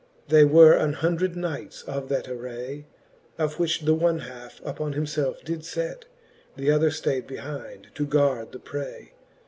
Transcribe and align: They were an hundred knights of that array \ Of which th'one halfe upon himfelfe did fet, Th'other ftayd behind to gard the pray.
They 0.29 0.45
were 0.45 0.73
an 0.73 0.93
hundred 0.93 1.35
knights 1.35 1.83
of 1.83 2.09
that 2.09 2.27
array 2.27 2.87
\ 3.11 3.37
Of 3.37 3.59
which 3.59 3.81
th'one 3.85 4.21
halfe 4.21 4.59
upon 4.65 4.95
himfelfe 4.95 5.43
did 5.43 5.63
fet, 5.63 6.05
Th'other 6.57 6.89
ftayd 6.89 7.27
behind 7.27 7.89
to 7.93 8.07
gard 8.07 8.51
the 8.51 8.57
pray. 8.57 9.13